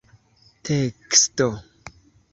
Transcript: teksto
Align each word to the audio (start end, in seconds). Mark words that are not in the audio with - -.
teksto 0.63 1.47